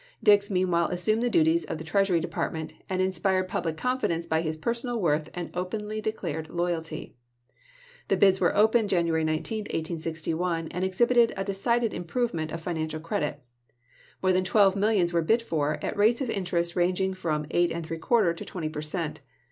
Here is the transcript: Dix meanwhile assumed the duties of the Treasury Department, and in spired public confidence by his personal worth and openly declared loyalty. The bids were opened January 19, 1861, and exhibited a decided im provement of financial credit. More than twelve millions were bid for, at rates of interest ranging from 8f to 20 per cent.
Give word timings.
Dix 0.23 0.49
meanwhile 0.49 0.87
assumed 0.87 1.21
the 1.21 1.29
duties 1.29 1.63
of 1.65 1.77
the 1.77 1.83
Treasury 1.83 2.19
Department, 2.19 2.73
and 2.89 3.03
in 3.03 3.13
spired 3.13 3.47
public 3.47 3.77
confidence 3.77 4.25
by 4.25 4.41
his 4.41 4.57
personal 4.57 4.99
worth 4.99 5.29
and 5.35 5.51
openly 5.53 6.01
declared 6.01 6.49
loyalty. 6.49 7.13
The 8.07 8.17
bids 8.17 8.41
were 8.41 8.57
opened 8.57 8.89
January 8.89 9.23
19, 9.23 9.59
1861, 9.65 10.69
and 10.69 10.83
exhibited 10.83 11.33
a 11.37 11.43
decided 11.43 11.93
im 11.93 12.05
provement 12.05 12.51
of 12.51 12.61
financial 12.61 12.99
credit. 12.99 13.43
More 14.23 14.33
than 14.33 14.43
twelve 14.43 14.75
millions 14.75 15.13
were 15.13 15.21
bid 15.21 15.43
for, 15.43 15.77
at 15.85 15.95
rates 15.95 16.19
of 16.21 16.31
interest 16.31 16.75
ranging 16.75 17.13
from 17.13 17.45
8f 17.49 18.37
to 18.37 18.43
20 18.43 18.69
per 18.69 18.81
cent. 18.81 19.19